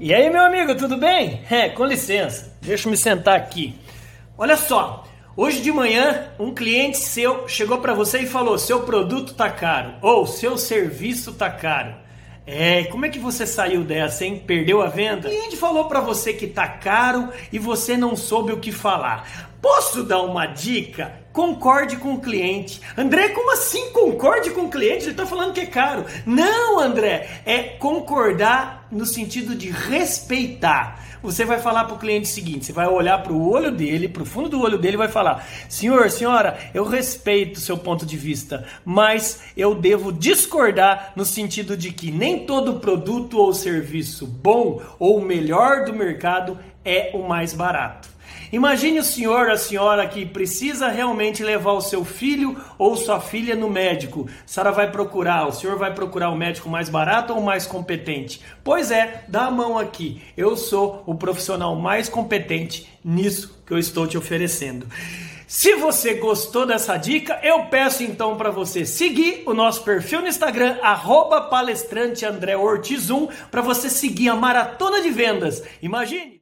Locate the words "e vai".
34.94-35.06